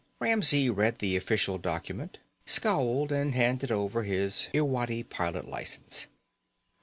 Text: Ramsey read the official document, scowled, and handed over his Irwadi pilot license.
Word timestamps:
Ramsey 0.19 0.67
read 0.67 0.97
the 0.97 1.15
official 1.15 1.59
document, 1.59 2.17
scowled, 2.47 3.11
and 3.11 3.35
handed 3.35 3.71
over 3.71 4.01
his 4.01 4.47
Irwadi 4.51 5.03
pilot 5.03 5.47
license. 5.47 6.07